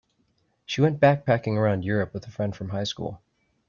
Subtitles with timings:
[0.65, 3.21] She went backpacking around Europe with a friend from high school.